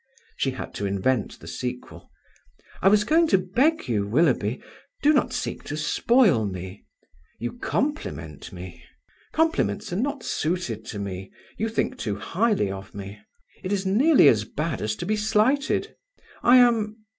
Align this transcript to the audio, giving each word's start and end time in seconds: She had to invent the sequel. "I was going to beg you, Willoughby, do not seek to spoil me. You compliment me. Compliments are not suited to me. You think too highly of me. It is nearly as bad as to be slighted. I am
She 0.35 0.49
had 0.49 0.73
to 0.73 0.87
invent 0.87 1.39
the 1.41 1.47
sequel. 1.47 2.09
"I 2.81 2.87
was 2.87 3.03
going 3.03 3.27
to 3.27 3.37
beg 3.37 3.87
you, 3.87 4.07
Willoughby, 4.07 4.59
do 5.03 5.13
not 5.13 5.31
seek 5.31 5.63
to 5.65 5.77
spoil 5.77 6.47
me. 6.47 6.85
You 7.37 7.59
compliment 7.59 8.51
me. 8.51 8.83
Compliments 9.31 9.93
are 9.93 9.97
not 9.97 10.23
suited 10.23 10.85
to 10.87 10.97
me. 10.97 11.31
You 11.55 11.69
think 11.69 11.99
too 11.99 12.15
highly 12.15 12.71
of 12.71 12.95
me. 12.95 13.19
It 13.63 13.71
is 13.71 13.85
nearly 13.85 14.27
as 14.27 14.43
bad 14.43 14.81
as 14.81 14.95
to 14.95 15.05
be 15.05 15.15
slighted. 15.15 15.95
I 16.41 16.57
am 16.57 17.05